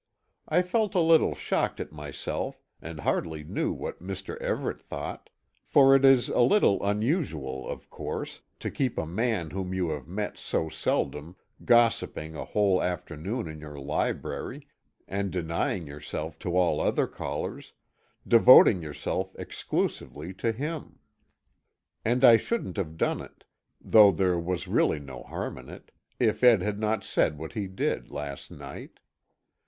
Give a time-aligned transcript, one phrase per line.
[0.49, 4.35] I felt a little shocked at myself, and hardly knew what Mr.
[4.41, 5.29] Everet thought
[5.63, 10.07] for it is a little unusual, of course, to keep a man whom you have
[10.07, 11.35] met so seldom,
[11.65, 14.65] gossiping a whole afternoon in your library,
[15.07, 17.73] and denying yourself to all other callers
[18.27, 20.97] devoting yourself exclusively to him.
[22.03, 23.43] And I shouldn't have done it
[23.79, 27.67] though there was really no harm in it if Ed had not said what he
[27.67, 28.99] did, last night.